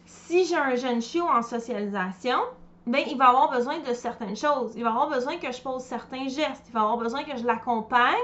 Si 0.07 0.45
j'ai 0.45 0.57
un 0.57 0.75
jeune 0.76 1.02
chiot 1.02 1.26
en 1.29 1.43
socialisation, 1.43 2.38
ben, 2.87 3.02
il 3.07 3.17
va 3.17 3.29
avoir 3.29 3.50
besoin 3.50 3.79
de 3.81 3.95
certaines 3.95 4.37
choses. 4.37 4.73
Il 4.76 4.83
va 4.83 4.91
avoir 4.91 5.09
besoin 5.09 5.37
que 5.37 5.52
je 5.52 5.61
pose 5.61 5.83
certains 5.83 6.29
gestes. 6.29 6.64
Il 6.69 6.73
va 6.73 6.81
avoir 6.81 6.97
besoin 6.97 7.25
que 7.25 7.37
je 7.37 7.45
l'accompagne 7.45 8.14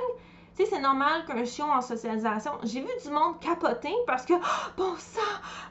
c'est 0.67 0.81
normal 0.81 1.25
qu'un 1.27 1.45
chiot 1.45 1.65
en 1.65 1.81
socialisation. 1.81 2.53
J'ai 2.65 2.81
vu 2.81 2.91
du 3.05 3.11
monde 3.11 3.39
capoter 3.41 3.95
parce 4.07 4.25
que, 4.25 4.35
oh, 4.35 4.71
bon 4.77 4.95
sang, 4.99 5.21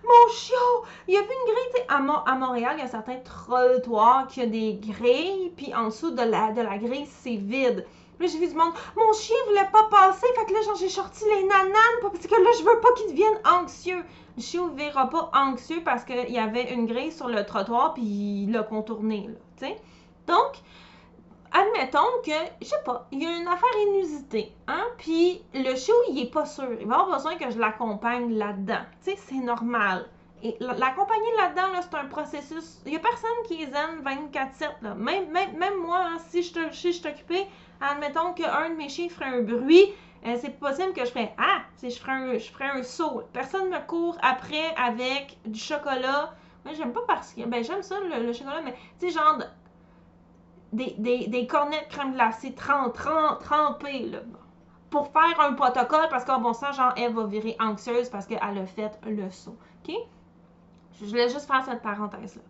mon 0.04 0.34
chiot, 0.34 0.86
il 1.08 1.16
a 1.18 1.22
vu 1.22 1.28
une 1.28 1.54
grille. 1.54 1.86
À, 1.90 2.36
Montréal, 2.36 2.76
il 2.78 2.82
y 2.82 2.86
a 2.86 2.88
certains 2.88 3.18
trottoirs 3.18 4.28
qui 4.28 4.42
ont 4.42 4.48
des 4.48 4.76
grilles, 4.76 5.52
puis 5.56 5.74
en 5.74 5.86
dessous 5.86 6.12
de 6.12 6.22
la, 6.22 6.52
de 6.52 6.62
la 6.62 6.78
grille, 6.78 7.08
c'est 7.08 7.36
vide. 7.36 7.86
Puis 8.18 8.30
j'ai 8.30 8.40
vu 8.40 8.48
du 8.48 8.56
monde, 8.56 8.74
mon 8.96 9.14
chien 9.14 9.36
voulait 9.48 9.70
pas 9.72 9.88
passer, 9.92 10.26
fait 10.36 10.46
que 10.46 10.54
là, 10.54 10.60
j'ai 10.80 10.90
sorti 10.90 11.24
les 11.26 11.44
nananes 11.44 12.00
parce 12.02 12.26
que 12.26 12.36
là, 12.36 12.50
je 12.58 12.64
veux 12.64 12.80
pas 12.80 12.92
qu'il 12.94 13.12
devienne 13.12 13.40
anxieux. 13.46 14.04
Le 14.38 14.70
ne 14.70 14.76
verra 14.76 15.10
pas 15.10 15.32
anxieux 15.34 15.82
parce 15.84 16.04
qu'il 16.04 16.30
y 16.30 16.38
avait 16.38 16.72
une 16.74 16.86
grille 16.86 17.12
sur 17.12 17.28
le 17.28 17.46
trottoir, 17.46 17.94
puis 17.94 18.04
il 18.04 18.52
l'a 18.52 18.64
contourné, 18.64 19.30
tu. 19.60 19.66
Donc, 20.28 20.62
admettons 21.52 22.22
que, 22.24 22.32
je 22.62 22.68
sais 22.68 22.84
pas, 22.86 23.08
il 23.12 23.24
y 23.24 23.26
a 23.26 23.38
une 23.38 23.48
affaire 23.48 23.70
inusitée, 23.88 24.54
hein, 24.68 24.84
puis 24.98 25.44
le 25.54 25.76
chiot, 25.76 25.96
il 26.10 26.20
est 26.20 26.32
pas 26.32 26.46
sûr. 26.46 26.70
Il 26.80 26.88
va 26.88 27.00
avoir 27.00 27.18
besoin 27.18 27.36
que 27.36 27.50
je 27.50 27.60
l'accompagne 27.60 28.34
là-dedans. 28.38 28.86
Tu 29.04 29.12
sais, 29.12 29.18
c'est 29.18 29.36
normal. 29.36 30.08
Et 30.44 30.56
l'accompagner 30.60 31.36
là-dedans, 31.38 31.72
là, 31.74 31.82
c'est 31.82 31.98
un 31.98 32.06
processus. 32.06 32.80
Il 32.86 32.94
y 32.94 32.96
a 32.96 33.00
personne 33.00 33.30
qui 33.48 33.64
est 33.64 33.72
zen 33.72 34.04
24-7, 34.04 34.96
Même, 34.96 35.32
même, 35.32 35.58
même 35.58 35.78
moi, 35.78 36.00
hein, 36.00 36.18
si 36.30 36.44
je, 36.44 36.52
si 36.72 36.94
je 36.94 37.02
admettons 37.82 38.34
qu'un 38.34 38.70
de 38.70 38.76
mes 38.76 38.90
chiens 38.90 39.10
ferait 39.10 39.26
un 39.26 39.42
bruit, 39.42 39.94
euh, 40.26 40.36
c'est 40.40 40.60
possible 40.60 40.94
que 40.94 41.06
je 41.06 41.12
ferais 41.12 41.34
Ah, 41.38 41.62
je 41.82 41.90
ferais 41.90 42.12
un, 42.12 42.38
je 42.38 42.52
ferais 42.52 42.70
un 42.70 42.84
saut. 42.84 43.24
Personne 43.34 43.70
me 43.70 43.80
court 43.88 44.18
après 44.22 44.76
avec 44.76 45.38
du 45.46 45.60
chocolat 45.60 46.34
Moi, 46.66 46.74
j'aime 46.76 46.94
pas 46.94 47.04
parce 47.08 47.34
que. 47.34 47.42
Ben, 47.46 47.64
j'aime 47.64 47.82
ça, 47.82 47.96
le, 48.00 48.34
chocolat, 48.34 48.62
mais 48.64 48.76
tu 49.00 49.08
sais, 49.08 49.14
genre. 49.14 49.40
Des, 50.74 50.96
des, 51.28 51.48
cornets 51.48 51.86
de 51.86 51.88
crème 51.88 52.14
glacée 52.14 52.54
trempées, 52.54 54.10
là. 54.10 54.20
Pour 54.90 55.12
faire 55.12 55.40
un 55.40 55.54
protocole, 55.54 56.08
parce 56.10 56.24
qu'en 56.24 56.40
bon 56.40 56.54
sens, 56.54 56.76
genre, 56.76 56.94
elle 56.96 57.14
va 57.14 57.26
virer 57.26 57.56
anxieuse 57.60 58.10
parce 58.10 58.26
qu'elle 58.26 58.40
a 58.40 58.66
fait 58.66 58.92
le 59.06 59.30
saut. 59.30 59.58
OK? 59.84 59.94
Je 61.00 61.06
voulais 61.06 61.30
juste 61.30 61.46
faire 61.46 61.64
cette 61.66 61.82
parenthèse-là. 61.82 62.42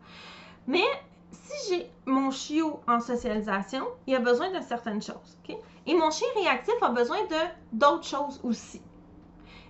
Mais 0.67 0.85
si 1.31 1.69
j'ai 1.69 1.91
mon 2.05 2.31
chiot 2.31 2.79
en 2.87 2.99
socialisation, 2.99 3.85
il 4.05 4.15
a 4.15 4.19
besoin 4.19 4.51
de 4.51 4.61
certaines 4.61 5.01
choses. 5.01 5.37
Et 5.85 5.95
mon 5.95 6.11
chien 6.11 6.27
réactif 6.35 6.75
a 6.81 6.89
besoin 6.89 7.23
de 7.25 7.35
d'autres 7.73 8.05
choses 8.05 8.39
aussi. 8.43 8.81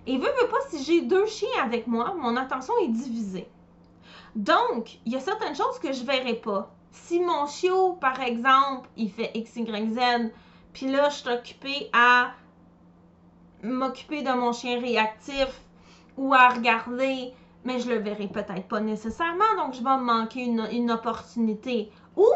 Et 0.06 0.16
veut, 0.16 0.32
veut 0.40 0.48
pas, 0.48 0.60
si 0.68 0.82
j'ai 0.82 1.02
deux 1.02 1.26
chiens 1.26 1.62
avec 1.62 1.86
moi, 1.86 2.14
mon 2.18 2.36
attention 2.36 2.74
est 2.82 2.88
divisée. 2.88 3.48
Donc, 4.34 4.98
il 5.04 5.12
y 5.12 5.16
a 5.16 5.20
certaines 5.20 5.54
choses 5.54 5.78
que 5.78 5.92
je 5.92 6.04
verrai 6.04 6.34
pas. 6.34 6.74
Si 6.90 7.20
mon 7.20 7.46
chiot, 7.46 7.94
par 7.94 8.20
exemple, 8.20 8.88
il 8.96 9.10
fait 9.10 9.30
X, 9.34 9.56
Y, 9.56 9.94
Z, 9.94 10.32
puis 10.72 10.90
là, 10.90 11.08
je 11.08 11.16
suis 11.16 11.28
occupée 11.28 11.90
à 11.92 12.32
m'occuper 13.62 14.22
de 14.22 14.30
mon 14.30 14.52
chien 14.52 14.80
réactif 14.80 15.60
ou 16.16 16.34
à 16.34 16.48
regarder, 16.48 17.32
mais 17.64 17.80
je 17.80 17.88
le 17.88 17.98
verrai 17.98 18.28
peut-être 18.28 18.68
pas 18.68 18.80
nécessairement, 18.80 19.56
donc 19.56 19.74
je 19.74 19.82
vais 19.82 19.96
manquer 19.98 20.44
une, 20.44 20.68
une 20.72 20.90
opportunité. 20.90 21.90
Ou 22.16 22.26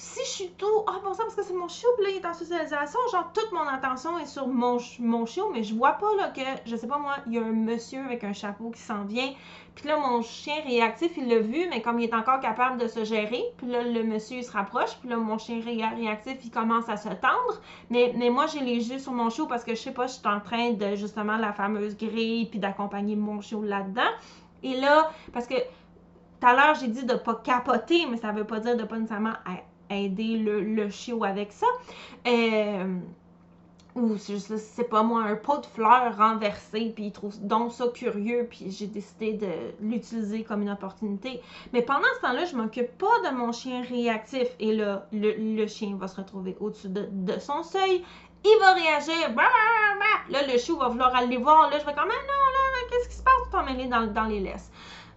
si 0.00 0.20
je 0.20 0.30
suis 0.30 0.50
tout, 0.56 0.84
ah 0.86 0.98
bon 1.04 1.12
ça 1.12 1.24
parce 1.24 1.34
que 1.34 1.42
c'est 1.42 1.52
mon 1.52 1.68
chiot, 1.68 1.90
là 2.02 2.08
il 2.08 2.16
est 2.16 2.24
en 2.24 2.32
socialisation, 2.32 2.98
genre 3.12 3.30
toute 3.34 3.52
mon 3.52 3.68
attention 3.68 4.18
est 4.18 4.24
sur 4.24 4.48
mon, 4.48 4.78
mon 4.98 5.26
chiot, 5.26 5.50
mais 5.52 5.62
je 5.62 5.74
vois 5.74 5.92
pas 5.92 6.06
là 6.16 6.28
que, 6.28 6.40
je 6.64 6.74
sais 6.74 6.86
pas 6.86 6.96
moi, 6.96 7.16
il 7.26 7.34
y 7.34 7.38
a 7.38 7.42
un 7.42 7.52
monsieur 7.52 8.02
avec 8.02 8.24
un 8.24 8.32
chapeau 8.32 8.70
qui 8.70 8.80
s'en 8.80 9.04
vient, 9.04 9.30
puis 9.74 9.88
là 9.88 9.98
mon 9.98 10.22
chien 10.22 10.54
réactif 10.64 11.12
il 11.18 11.28
l'a 11.28 11.40
vu, 11.40 11.66
mais 11.68 11.82
comme 11.82 12.00
il 12.00 12.04
est 12.04 12.14
encore 12.14 12.40
capable 12.40 12.80
de 12.80 12.88
se 12.88 13.04
gérer, 13.04 13.44
puis 13.58 13.66
là 13.66 13.82
le 13.82 14.02
monsieur 14.02 14.38
il 14.38 14.42
se 14.42 14.52
rapproche, 14.52 14.96
puis 15.00 15.10
là 15.10 15.18
mon 15.18 15.36
chien 15.36 15.60
réactif 15.62 16.38
il 16.42 16.50
commence 16.50 16.88
à 16.88 16.96
se 16.96 17.10
tendre, 17.10 17.60
mais, 17.90 18.14
mais 18.16 18.30
moi 18.30 18.46
j'ai 18.46 18.60
les 18.60 18.90
yeux 18.90 19.00
sur 19.00 19.12
mon 19.12 19.28
chiot 19.28 19.46
parce 19.48 19.64
que 19.64 19.74
je 19.74 19.82
sais 19.82 19.92
pas, 19.92 20.06
je 20.06 20.14
suis 20.14 20.26
en 20.26 20.40
train 20.40 20.70
de 20.70 20.94
justement 20.94 21.36
la 21.36 21.52
fameuse 21.52 21.94
grille, 21.98 22.46
puis 22.46 22.58
d'accompagner 22.58 23.16
mon 23.16 23.42
chiot 23.42 23.62
là-dedans, 23.62 24.10
et 24.62 24.80
là, 24.80 25.10
parce 25.34 25.46
que 25.46 25.56
tout 25.56 26.46
à 26.46 26.54
l'heure, 26.54 26.74
j'ai 26.74 26.88
dit 26.88 27.04
de 27.04 27.16
pas 27.16 27.34
capoter, 27.34 28.06
mais 28.06 28.16
ça 28.16 28.32
veut 28.32 28.46
pas 28.46 28.60
dire 28.60 28.74
de 28.74 28.84
pas 28.84 28.96
nécessairement 28.96 29.34
aider 29.90 30.36
le, 30.36 30.62
le 30.62 30.90
chiot 30.90 31.24
avec 31.24 31.52
ça. 31.52 31.66
Euh, 32.26 33.00
ou 33.94 34.16
c'est 34.18 34.88
pas 34.88 35.02
moi, 35.02 35.22
un 35.22 35.36
pot 35.36 35.58
de 35.58 35.66
fleurs 35.66 36.16
renversé, 36.16 36.92
puis 36.94 37.06
il 37.06 37.12
trouve 37.12 37.38
donc 37.40 37.72
ça 37.72 37.86
curieux, 37.88 38.46
puis 38.48 38.70
j'ai 38.70 38.86
décidé 38.86 39.32
de 39.34 39.48
l'utiliser 39.80 40.44
comme 40.44 40.62
une 40.62 40.70
opportunité. 40.70 41.40
Mais 41.72 41.82
pendant 41.82 42.06
ce 42.16 42.20
temps-là, 42.22 42.44
je 42.44 42.56
m'occupe 42.56 42.96
pas 42.98 43.30
de 43.30 43.34
mon 43.34 43.52
chien 43.52 43.82
réactif, 43.82 44.48
et 44.60 44.74
là, 44.74 45.06
le, 45.12 45.66
chien 45.66 45.96
va 45.96 46.08
se 46.08 46.16
retrouver 46.16 46.56
au-dessus 46.60 46.88
de, 46.88 47.38
son 47.40 47.62
seuil, 47.62 48.04
il 48.44 48.58
va 48.60 48.72
réagir, 48.72 49.34
là, 50.30 50.46
le 50.46 50.58
chiot 50.58 50.76
va 50.78 50.88
vouloir 50.88 51.14
aller 51.14 51.36
voir, 51.36 51.70
là, 51.70 51.78
je 51.78 51.84
vais 51.84 51.92
comme, 51.92 52.08
ah 52.08 52.26
non, 52.26 52.44
là, 52.52 52.88
qu'est-ce 52.90 53.08
qui 53.08 53.16
se 53.16 53.22
passe, 53.22 53.32
tu 53.50 53.88
dans, 53.88 54.12
dans 54.12 54.24
les 54.24 54.40
laisses. 54.40 54.70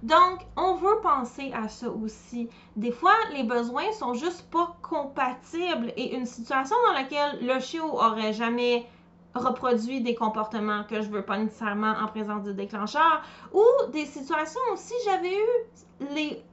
Donc, 0.03 0.45
on 0.57 0.74
veut 0.74 1.00
penser 1.01 1.53
à 1.53 1.69
ça 1.69 1.89
aussi. 1.89 2.50
Des 2.75 2.91
fois, 2.91 3.15
les 3.31 3.43
besoins 3.43 3.89
sont 3.93 4.13
juste 4.13 4.50
pas 4.51 4.75
compatibles 4.81 5.93
et 5.95 6.13
une 6.13 6.25
situation 6.25 6.75
dans 6.88 6.93
laquelle 6.93 7.39
le 7.41 7.57
chiot 7.62 7.86
aurait 7.86 8.33
jamais 8.33 8.86
reproduit 9.33 10.01
des 10.01 10.13
comportements 10.13 10.83
que 10.83 11.01
je 11.01 11.10
veux 11.10 11.22
pas 11.22 11.38
nécessairement 11.38 11.93
en 12.03 12.07
présence 12.07 12.43
de 12.43 12.51
déclencheur 12.51 13.22
ou 13.53 13.63
des 13.93 14.05
situations 14.05 14.60
où 14.74 14.75
si 14.75 14.93
j'avais 15.05 15.38
eu 15.38 16.43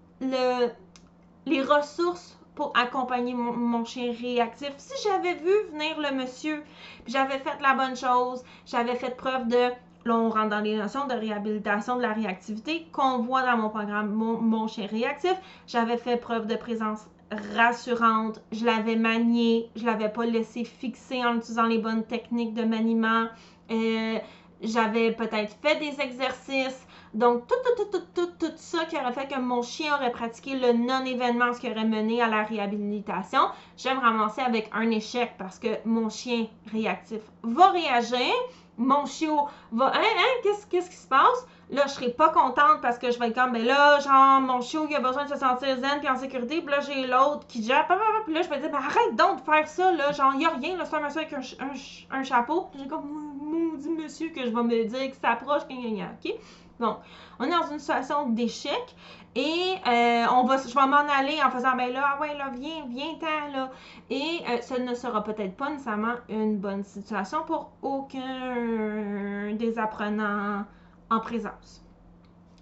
les, 1.47 1.63
ressources 1.63 2.39
pour 2.55 2.73
accompagner 2.77 3.35
mon, 3.35 3.53
mon, 3.53 3.85
chien 3.85 4.13
réactif. 4.13 4.75
Si 4.77 4.95
j'avais 5.03 5.35
vu 5.35 5.53
venir 5.73 5.99
le 5.99 6.15
monsieur, 6.15 6.63
j'avais 7.09 7.39
fait 7.39 7.61
la 7.61 7.75
bonne 7.75 7.97
chose, 7.97 8.45
j'avais 8.65 8.95
fait 8.95 9.17
preuve 9.17 9.49
de 9.49 9.71
Là, 10.05 10.17
on 10.17 10.31
rentre 10.31 10.49
dans 10.49 10.61
les 10.61 10.77
notions 10.77 11.07
de 11.07 11.15
réhabilitation 11.15 11.97
de 11.97 12.03
la 12.03 12.13
réactivité 12.13 12.87
qu'on 12.93 13.19
voit 13.19 13.43
dans 13.43 13.57
mon 13.57 13.69
programme 13.69 14.11
Mon, 14.11 14.67
chien 14.67 14.87
réactif. 14.87 15.35
J'avais 15.67 15.99
fait 15.99 16.17
preuve 16.17 16.47
de 16.47 16.57
présence 16.57 17.07
rassurante, 17.55 18.41
je 18.51 18.65
l'avais 18.65 18.97
manié, 18.97 19.71
je 19.77 19.85
l'avais 19.85 20.09
pas 20.09 20.25
laissé 20.25 20.65
fixer 20.65 21.25
en 21.25 21.37
utilisant 21.37 21.67
les 21.67 21.79
bonnes 21.79 22.05
techniques 22.05 22.55
de 22.55 22.65
maniement. 22.65 23.27
Euh, 23.71 24.19
j'avais 24.63 25.13
peut-être 25.13 25.57
fait 25.63 25.77
des 25.77 26.01
exercices. 26.01 26.87
Donc, 27.13 27.47
tout, 27.49 27.55
tout, 27.65 27.85
tout, 27.85 27.99
tout, 27.99 28.07
tout, 28.15 28.33
tout 28.39 28.53
ça 28.57 28.85
qui 28.85 28.97
aurait 28.97 29.13
fait 29.13 29.27
que 29.27 29.39
mon 29.39 29.63
chien 29.63 29.95
aurait 29.97 30.13
pratiqué 30.13 30.57
le 30.57 30.73
non-événement, 30.73 31.53
ce 31.53 31.61
qui 31.61 31.69
aurait 31.69 31.85
mené 31.85 32.23
à 32.23 32.29
la 32.29 32.45
réhabilitation. 32.45 33.41
J'aime 33.77 33.99
ramasser 33.99 34.43
avec 34.43 34.71
un 34.73 34.91
échec 34.91 35.33
parce 35.37 35.59
que 35.59 35.69
mon 35.85 36.09
chien 36.09 36.47
réactif 36.73 37.21
va 37.43 37.71
réagir 37.71 38.33
mon 38.79 39.05
chiot 39.07 39.49
va, 39.73 39.87
hein, 39.89 40.01
hein, 40.01 40.41
qu'est-ce, 40.43 40.67
qu'est-ce 40.67 40.91
qui 40.91 40.97
se 40.97 41.07
passe? 41.07 41.47
Là, 41.71 41.83
je 41.87 41.93
serai 41.93 42.11
pas 42.11 42.31
contente 42.31 42.81
parce 42.83 42.99
que 42.99 43.11
je 43.11 43.19
vais 43.19 43.29
être 43.29 43.35
comme, 43.35 43.53
ben 43.53 43.65
là, 43.65 44.01
genre, 44.01 44.41
mon 44.41 44.61
chiot, 44.61 44.87
il 44.89 44.97
a 44.97 45.01
besoin 45.01 45.25
de 45.25 45.29
se 45.29 45.37
sentir 45.37 45.79
zen 45.79 46.01
puis 46.01 46.09
en 46.09 46.17
sécurité, 46.17 46.61
puis 46.63 46.71
là, 46.71 46.81
j'ai 46.81 47.07
l'autre 47.07 47.47
qui 47.47 47.63
jappe, 47.63 47.93
puis 48.25 48.35
là, 48.35 48.43
je 48.43 48.49
vais 48.49 48.59
dire, 48.59 48.71
ben 48.71 48.79
arrête 48.79 49.15
donc 49.17 49.39
de 49.39 49.45
faire 49.45 49.69
ça, 49.69 49.93
là, 49.93 50.13
genre, 50.13 50.33
il 50.37 50.45
a 50.45 50.51
rien, 50.51 50.77
là, 50.77 50.85
c'est 50.85 50.97
un 50.97 51.01
monsieur 51.01 51.21
avec 51.21 51.33
un, 51.33 52.17
un, 52.17 52.23
chapeau. 52.25 52.69
J'ai 52.77 52.89
comme, 52.89 53.37
maudit 53.41 53.91
monsieur 53.91 54.31
que 54.31 54.45
je 54.45 54.51
vais 54.51 54.63
me 54.63 54.85
dire 54.85 54.99
qu'il 54.99 55.15
s'approche, 55.15 55.63
ok? 55.63 56.35
Donc, 56.81 56.97
on 57.39 57.45
est 57.45 57.51
dans 57.51 57.71
une 57.71 57.79
situation 57.79 58.31
d'échec 58.31 58.97
et 59.35 59.75
euh, 59.87 60.27
on 60.33 60.45
va, 60.45 60.57
je 60.57 60.75
vais 60.75 60.87
m'en 60.87 61.09
aller 61.09 61.39
en 61.45 61.51
faisant, 61.51 61.77
ben 61.77 61.93
là, 61.93 62.15
ah 62.15 62.21
ouais, 62.21 62.37
là, 62.37 62.51
viens, 62.53 62.87
viens, 62.89 63.15
ten 63.21 63.53
là. 63.53 63.71
Et 64.09 64.41
euh, 64.49 64.61
ce 64.61 64.75
ne 64.81 64.95
sera 64.95 65.23
peut-être 65.23 65.57
pas 65.57 65.71
nécessairement 65.71 66.15
une 66.29 66.59
bonne 66.59 66.83
situation 66.83 67.45
pour 67.45 67.71
aucun 67.83 69.55
des 69.55 69.79
apprenants 69.79 70.65
en 71.11 71.21
présence. 71.21 71.85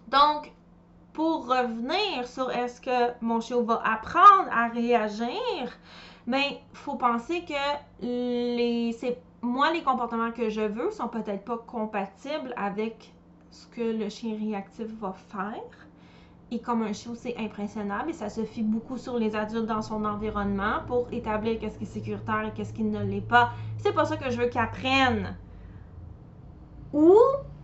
Donc, 0.08 0.52
pour 1.12 1.48
revenir 1.48 2.26
sur 2.26 2.50
est-ce 2.50 2.80
que 2.80 3.12
mon 3.20 3.40
chiot 3.40 3.64
va 3.64 3.80
apprendre 3.84 4.48
à 4.52 4.68
réagir, 4.68 5.32
ben, 6.26 6.42
il 6.50 6.76
faut 6.76 6.96
penser 6.96 7.44
que 7.44 7.54
les, 8.02 8.94
moi, 9.40 9.72
les 9.72 9.82
comportements 9.82 10.32
que 10.32 10.50
je 10.50 10.60
veux 10.60 10.90
sont 10.90 11.08
peut-être 11.08 11.44
pas 11.44 11.58
compatibles 11.58 12.52
avec 12.56 13.12
ce 13.50 13.66
que 13.66 13.80
le 13.80 14.08
chien 14.08 14.36
réactif 14.38 14.86
va 15.00 15.12
faire. 15.12 15.88
Et 16.50 16.60
comme 16.60 16.82
un 16.82 16.92
chiot, 16.94 17.14
c'est 17.14 17.36
impressionnable 17.36 18.10
et 18.10 18.14
ça 18.14 18.30
se 18.30 18.42
fie 18.44 18.62
beaucoup 18.62 18.96
sur 18.96 19.18
les 19.18 19.36
adultes 19.36 19.66
dans 19.66 19.82
son 19.82 20.04
environnement 20.04 20.80
pour 20.86 21.06
établir 21.12 21.58
qu'est-ce 21.58 21.76
qui 21.76 21.84
est 21.84 21.86
sécuritaire 21.86 22.46
et 22.46 22.52
qu'est-ce 22.52 22.72
qui 22.72 22.84
ne 22.84 23.04
l'est 23.04 23.20
pas. 23.20 23.50
C'est 23.76 23.92
pas 23.92 24.06
ça 24.06 24.16
que 24.16 24.30
je 24.30 24.40
veux 24.40 24.48
qu'ils 24.48 24.60
apprennent. 24.60 25.36
Ou, 26.94 27.14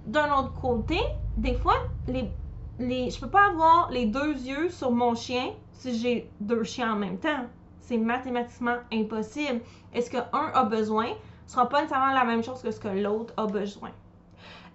d'un 0.06 0.30
autre 0.36 0.52
côté, 0.52 0.98
des 1.38 1.54
fois, 1.54 1.76
les, 2.08 2.30
les, 2.78 3.10
je 3.10 3.18
peux 3.18 3.30
pas 3.30 3.48
avoir 3.48 3.90
les 3.90 4.04
deux 4.04 4.34
yeux 4.34 4.68
sur 4.68 4.90
mon 4.90 5.14
chien 5.14 5.52
si 5.72 5.98
j'ai 5.98 6.30
deux 6.40 6.62
chiens 6.64 6.92
en 6.92 6.96
même 6.96 7.18
temps. 7.18 7.46
C'est 7.80 7.98
mathématiquement 7.98 8.76
impossible. 8.92 9.60
Est-ce 9.94 10.10
qu'un 10.10 10.26
a 10.32 10.64
besoin? 10.64 11.06
Sera 11.46 11.68
pas 11.68 11.82
nécessairement 11.82 12.12
la 12.12 12.24
même 12.24 12.42
chose 12.42 12.62
que 12.62 12.70
ce 12.70 12.80
que 12.80 12.88
l'autre 12.88 13.32
a 13.36 13.46
besoin. 13.46 13.90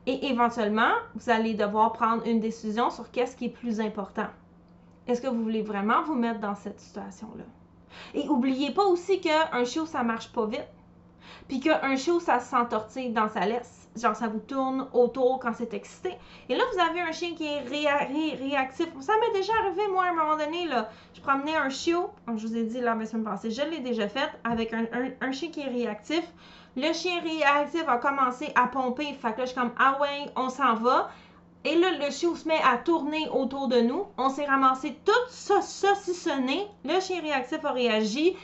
Et 0.05 0.27
éventuellement, 0.27 0.91
vous 1.15 1.29
allez 1.29 1.53
devoir 1.53 1.93
prendre 1.93 2.25
une 2.25 2.39
décision 2.39 2.89
sur 2.89 3.11
qu'est-ce 3.11 3.35
qui 3.35 3.45
est 3.45 3.49
plus 3.49 3.79
important. 3.79 4.27
Est-ce 5.07 5.21
que 5.21 5.27
vous 5.27 5.43
voulez 5.43 5.61
vraiment 5.61 6.03
vous 6.03 6.15
mettre 6.15 6.39
dans 6.39 6.55
cette 6.55 6.79
situation-là? 6.79 7.43
Et 8.13 8.25
n'oubliez 8.25 8.71
pas 8.71 8.85
aussi 8.85 9.19
qu'un 9.19 9.65
chiot, 9.65 9.85
ça 9.85 10.03
marche 10.03 10.31
pas 10.31 10.45
vite. 10.45 10.67
Puis 11.47 11.59
qu'un 11.59 11.95
chiot, 11.95 12.19
ça 12.19 12.39
s'entortille 12.39 13.09
dans 13.11 13.29
sa 13.29 13.45
laisse. 13.45 13.89
Genre, 13.95 14.15
ça 14.15 14.27
vous 14.27 14.39
tourne 14.39 14.87
autour 14.93 15.39
quand 15.39 15.51
c'est 15.53 15.73
excité. 15.73 16.15
Et 16.47 16.55
là, 16.55 16.63
vous 16.71 16.79
avez 16.79 17.01
un 17.01 17.11
chien 17.11 17.33
qui 17.35 17.45
est 17.45 17.61
réactif. 17.61 18.87
Ça 18.99 19.13
m'est 19.19 19.37
déjà 19.37 19.51
arrivé, 19.63 19.81
moi, 19.91 20.05
à 20.05 20.09
un 20.09 20.13
moment 20.13 20.37
donné, 20.37 20.67
là. 20.67 20.89
Je 21.13 21.21
promenais 21.21 21.55
un 21.55 21.69
chiot, 21.69 22.11
je 22.27 22.47
vous 22.47 22.55
ai 22.55 22.63
dit 22.63 22.79
la 22.79 22.93
semaine 23.05 23.25
passée, 23.25 23.51
je 23.51 23.63
l'ai 23.63 23.79
déjà 23.79 24.07
fait, 24.07 24.29
avec 24.43 24.73
un 24.73 25.31
chien 25.31 25.49
qui 25.49 25.61
est 25.61 25.69
réactif. 25.69 26.23
Le 26.81 26.93
chien 26.93 27.19
réactif 27.21 27.83
a 27.87 27.97
commencé 27.97 28.53
à 28.55 28.67
pomper. 28.67 29.13
Fait 29.21 29.33
que 29.33 29.39
là, 29.39 29.45
je 29.45 29.51
suis 29.51 29.59
comme, 29.59 29.73
ah 29.77 29.97
ouais, 29.99 30.31
on 30.37 30.47
s'en 30.47 30.75
va. 30.75 31.09
Et 31.65 31.75
là, 31.75 31.91
le 31.91 32.09
chien 32.09 32.33
se 32.35 32.47
met 32.47 32.61
à 32.63 32.77
tourner 32.77 33.27
autour 33.33 33.67
de 33.67 33.81
nous. 33.81 34.05
On 34.17 34.29
s'est 34.29 34.45
ramassé 34.45 34.97
tout 35.03 35.11
ça 35.27 35.61
saucissonné. 35.61 36.67
Le 36.85 37.01
chien 37.01 37.21
réactif 37.21 37.65
a 37.65 37.71
réagi. 37.71 38.37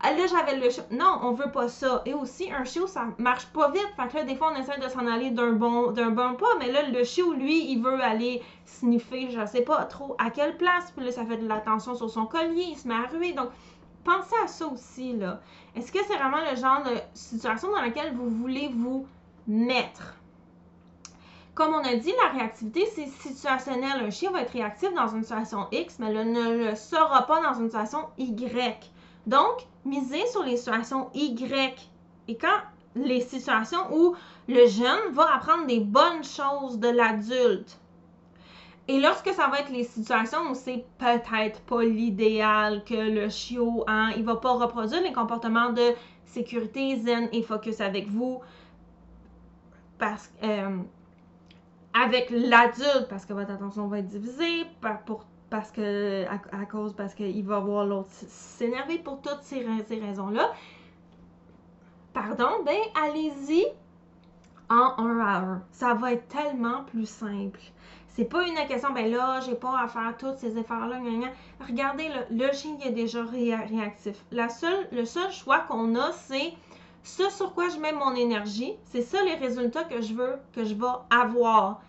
Ah, 0.00 0.12
là, 0.12 0.26
j'avais 0.28 0.58
le 0.58 0.70
chiot. 0.70 0.84
Non, 0.92 1.18
on 1.22 1.32
veut 1.32 1.50
pas 1.50 1.68
ça. 1.68 2.02
Et 2.06 2.14
aussi, 2.14 2.52
un 2.52 2.64
chiot, 2.64 2.86
ça 2.86 3.06
marche 3.18 3.46
pas 3.46 3.70
vite. 3.70 3.88
Fait 3.96 4.08
que 4.08 4.16
là, 4.16 4.24
des 4.24 4.36
fois, 4.36 4.52
on 4.54 4.60
essaie 4.60 4.78
de 4.78 4.88
s'en 4.88 5.06
aller 5.08 5.30
d'un 5.30 5.52
bon, 5.52 5.90
d'un 5.90 6.10
bon 6.10 6.34
pas. 6.34 6.54
Mais 6.60 6.70
là, 6.70 6.82
le 6.88 7.02
chiot, 7.02 7.32
lui, 7.32 7.72
il 7.72 7.82
veut 7.82 8.00
aller 8.00 8.42
sniffer, 8.64 9.30
je 9.30 9.44
sais 9.46 9.62
pas 9.62 9.84
trop 9.86 10.14
à 10.18 10.30
quelle 10.30 10.56
place. 10.56 10.92
Puis 10.96 11.04
là, 11.04 11.10
ça 11.10 11.24
fait 11.24 11.38
de 11.38 11.48
l'attention 11.48 11.96
sur 11.96 12.10
son 12.10 12.26
collier. 12.26 12.66
Il 12.70 12.76
se 12.76 12.86
met 12.86 12.94
à 12.94 13.08
ruer. 13.08 13.32
Donc, 13.32 13.50
pensez 14.04 14.36
à 14.44 14.46
ça 14.46 14.66
aussi, 14.68 15.16
là. 15.16 15.40
Est-ce 15.74 15.90
que 15.90 15.98
c'est 16.06 16.16
vraiment 16.16 16.40
le 16.50 16.56
genre 16.56 16.82
de 16.84 16.96
situation 17.14 17.70
dans 17.70 17.80
laquelle 17.80 18.14
vous 18.14 18.28
voulez 18.28 18.68
vous 18.68 19.06
mettre? 19.46 20.16
Comme 21.54 21.74
on 21.74 21.84
a 21.84 21.94
dit, 21.96 22.12
la 22.22 22.38
réactivité, 22.38 22.86
c'est 22.94 23.06
situationnel. 23.06 24.04
Un 24.04 24.10
chien 24.10 24.30
va 24.30 24.40
être 24.40 24.52
réactif 24.52 24.92
dans 24.94 25.08
une 25.08 25.22
situation 25.22 25.66
X, 25.70 25.98
mais 25.98 26.12
ne 26.12 26.68
le 26.68 26.74
sera 26.74 27.26
pas 27.26 27.42
dans 27.42 27.58
une 27.58 27.66
situation 27.66 28.08
Y. 28.18 28.90
Donc, 29.26 29.66
misez 29.84 30.26
sur 30.28 30.42
les 30.42 30.56
situations 30.56 31.10
Y. 31.14 31.90
Et 32.28 32.36
quand 32.36 32.58
les 32.94 33.20
situations 33.20 33.80
où 33.92 34.14
le 34.48 34.66
jeune 34.66 35.12
va 35.12 35.34
apprendre 35.34 35.66
des 35.66 35.80
bonnes 35.80 36.24
choses 36.24 36.78
de 36.78 36.88
l'adulte. 36.88 37.78
Et 38.88 39.00
lorsque 39.00 39.28
ça 39.28 39.46
va 39.48 39.60
être 39.60 39.70
les 39.70 39.84
situations 39.84 40.50
où 40.50 40.54
c'est 40.54 40.84
peut-être 40.98 41.60
pas 41.62 41.82
l'idéal 41.82 42.82
que 42.84 42.94
le 42.94 43.28
chiot, 43.28 43.84
hein, 43.86 44.10
il 44.16 44.24
va 44.24 44.36
pas 44.36 44.52
reproduire 44.52 45.02
les 45.02 45.12
comportements 45.12 45.70
de 45.70 45.92
sécurité, 46.24 46.96
zen 46.96 47.28
et 47.32 47.42
focus 47.42 47.80
avec 47.80 48.08
vous, 48.08 48.40
parce 49.98 50.32
euh, 50.42 50.78
avec 51.94 52.30
l'adulte, 52.30 53.06
parce 53.08 53.24
que 53.24 53.34
votre 53.34 53.52
attention 53.52 53.86
va 53.86 53.98
être 53.98 54.08
divisée, 54.08 54.66
pour, 55.06 55.26
parce 55.50 55.70
que, 55.70 56.24
à, 56.26 56.64
cause, 56.64 56.94
parce 56.94 57.14
qu'il 57.14 57.44
va 57.44 57.60
voir 57.60 57.84
l'autre 57.84 58.08
s'énerver 58.10 58.98
pour 58.98 59.20
toutes 59.20 59.42
ces, 59.42 59.64
ces 59.86 60.00
raisons-là. 60.00 60.50
Pardon, 62.14 62.48
ben 62.64 62.78
allez-y 63.04 63.64
en 64.70 64.94
un 64.98 65.20
à 65.20 65.38
un. 65.38 65.62
Ça 65.70 65.94
va 65.94 66.12
être 66.12 66.26
tellement 66.28 66.84
plus 66.84 67.06
simple. 67.08 67.60
C'est 68.14 68.26
pas 68.26 68.46
une 68.46 68.54
question, 68.68 68.92
ben 68.92 69.10
là, 69.10 69.40
j'ai 69.40 69.54
pas 69.54 69.80
à 69.80 69.88
faire 69.88 70.14
tous 70.18 70.36
ces 70.36 70.58
efforts-là. 70.58 71.00
Regardez, 71.66 72.10
le, 72.30 72.52
chien 72.52 72.76
est 72.84 72.90
déjà 72.90 73.24
réactif. 73.24 74.22
Le 74.30 75.04
seul 75.04 75.32
choix 75.32 75.60
qu'on 75.60 75.94
a, 75.94 76.12
c'est 76.12 76.52
ce 77.02 77.30
sur 77.30 77.54
quoi 77.54 77.70
je 77.70 77.78
mets 77.78 77.92
mon 77.92 78.14
énergie. 78.14 78.74
C'est 78.84 79.02
ça 79.02 79.22
les 79.24 79.34
résultats 79.34 79.84
que 79.84 80.02
je 80.02 80.12
veux, 80.12 80.36
que 80.52 80.64
je 80.64 80.74
vais 80.74 80.86
avoir. 81.10 81.80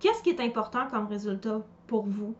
Qu'est-ce 0.00 0.22
qui 0.22 0.30
est 0.30 0.40
important 0.40 0.86
comme 0.90 1.06
résultat 1.06 1.60
pour 1.86 2.06
vous? 2.06 2.34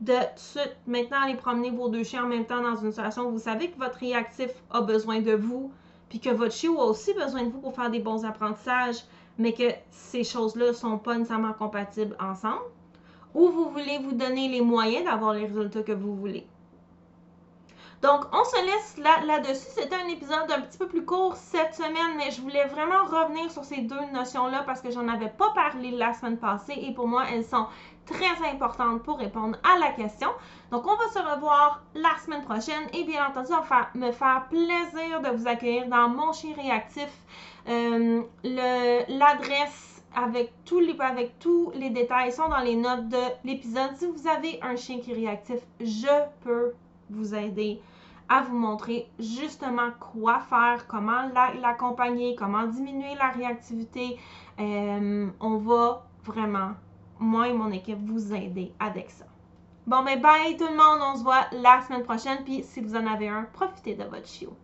De 0.00 0.18
suite, 0.36 0.76
maintenant, 0.86 1.22
aller 1.22 1.36
promener 1.36 1.70
vos 1.70 1.88
deux 1.88 2.04
chiens 2.04 2.24
en 2.24 2.28
même 2.28 2.46
temps 2.46 2.62
dans 2.62 2.76
une 2.76 2.90
situation 2.90 3.28
où 3.28 3.32
vous 3.32 3.38
savez 3.38 3.70
que 3.70 3.78
votre 3.78 3.98
réactif 3.98 4.50
a 4.70 4.80
besoin 4.82 5.20
de 5.20 5.32
vous, 5.32 5.72
puis 6.08 6.20
que 6.20 6.30
votre 6.30 6.54
chiot 6.54 6.80
a 6.80 6.84
aussi 6.84 7.12
besoin 7.14 7.44
de 7.44 7.50
vous 7.50 7.60
pour 7.60 7.74
faire 7.74 7.90
des 7.90 8.00
bons 8.00 8.24
apprentissages, 8.24 9.04
mais 9.38 9.52
que 9.52 9.72
ces 9.90 10.24
choses-là 10.24 10.68
ne 10.68 10.72
sont 10.72 10.98
pas 10.98 11.16
nécessairement 11.16 11.52
compatibles 11.52 12.16
ensemble, 12.20 12.62
ou 13.34 13.48
vous 13.48 13.70
voulez 13.70 13.98
vous 13.98 14.12
donner 14.12 14.48
les 14.48 14.60
moyens 14.60 15.04
d'avoir 15.04 15.34
les 15.34 15.46
résultats 15.46 15.82
que 15.82 15.92
vous 15.92 16.14
voulez. 16.16 16.46
Donc, 18.02 18.24
on 18.32 18.42
se 18.42 18.56
laisse 18.66 18.96
là-dessus. 19.24 19.68
C'était 19.76 19.94
un 19.94 20.08
épisode 20.08 20.50
un 20.50 20.62
petit 20.62 20.76
peu 20.76 20.88
plus 20.88 21.04
court 21.04 21.36
cette 21.36 21.74
semaine, 21.74 22.16
mais 22.16 22.32
je 22.32 22.40
voulais 22.40 22.66
vraiment 22.66 23.04
revenir 23.04 23.48
sur 23.48 23.62
ces 23.64 23.82
deux 23.82 24.04
notions-là 24.12 24.64
parce 24.66 24.80
que 24.80 24.90
j'en 24.90 25.06
avais 25.06 25.28
pas 25.28 25.50
parlé 25.54 25.92
la 25.92 26.12
semaine 26.12 26.36
passée 26.36 26.74
et 26.76 26.92
pour 26.92 27.06
moi, 27.06 27.26
elles 27.30 27.44
sont 27.44 27.66
très 28.06 28.44
importantes 28.50 29.04
pour 29.04 29.18
répondre 29.18 29.56
à 29.62 29.78
la 29.78 29.92
question. 29.92 30.30
Donc, 30.72 30.84
on 30.84 30.96
va 30.96 31.08
se 31.10 31.18
revoir 31.20 31.84
la 31.94 32.18
semaine 32.24 32.42
prochaine 32.42 32.88
et 32.92 33.04
bien 33.04 33.24
entendu, 33.24 33.46
ça 33.46 33.62
va 33.70 33.88
me 33.94 34.10
faire 34.10 34.46
plaisir 34.50 35.20
de 35.22 35.36
vous 35.36 35.46
accueillir 35.46 35.86
dans 35.86 36.08
mon 36.08 36.32
chien 36.32 36.54
réactif. 36.56 37.08
Euh, 37.68 38.22
l'adresse 38.42 40.02
avec 40.16 40.52
tous 40.64 40.80
les 40.80 40.96
avec 40.98 41.38
tous 41.38 41.70
les 41.76 41.90
détails 41.90 42.32
sont 42.32 42.48
dans 42.48 42.58
les 42.58 42.74
notes 42.74 43.08
de 43.08 43.22
l'épisode. 43.44 43.94
Si 43.94 44.06
vous 44.06 44.26
avez 44.26 44.58
un 44.60 44.74
chien 44.74 44.98
qui 44.98 45.12
est 45.12 45.14
réactif, 45.14 45.60
je 45.80 46.24
peux 46.42 46.74
vous 47.08 47.34
aider 47.34 47.80
à 48.32 48.40
vous 48.40 48.56
montrer 48.56 49.10
justement 49.18 49.90
quoi 50.00 50.40
faire, 50.40 50.86
comment 50.86 51.28
l'accompagner, 51.60 52.34
comment 52.34 52.66
diminuer 52.66 53.14
la 53.16 53.28
réactivité. 53.28 54.18
Euh, 54.58 55.28
on 55.38 55.58
va 55.58 56.06
vraiment, 56.24 56.70
moi 57.18 57.48
et 57.48 57.52
mon 57.52 57.70
équipe, 57.70 57.98
vous 58.02 58.32
aider 58.32 58.72
avec 58.80 59.10
ça. 59.10 59.26
Bon, 59.86 60.02
ben, 60.02 60.18
bye 60.18 60.56
tout 60.56 60.64
le 60.64 60.76
monde, 60.76 61.00
on 61.02 61.16
se 61.18 61.22
voit 61.22 61.44
la 61.52 61.82
semaine 61.82 62.04
prochaine. 62.04 62.38
Puis 62.44 62.62
si 62.62 62.80
vous 62.80 62.96
en 62.96 63.06
avez 63.06 63.28
un, 63.28 63.42
profitez 63.52 63.96
de 63.96 64.04
votre 64.04 64.26
chiot. 64.26 64.56